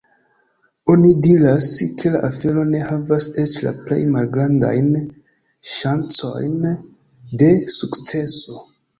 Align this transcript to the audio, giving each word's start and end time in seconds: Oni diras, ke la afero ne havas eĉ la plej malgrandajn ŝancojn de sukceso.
Oni 0.91 1.09
diras, 1.25 1.65
ke 1.97 2.11
la 2.13 2.21
afero 2.29 2.63
ne 2.69 2.79
havas 2.85 3.27
eĉ 3.43 3.53
la 3.65 3.73
plej 3.89 3.99
malgrandajn 4.15 4.87
ŝancojn 5.73 6.57
de 7.43 7.51
sukceso. 7.77 8.57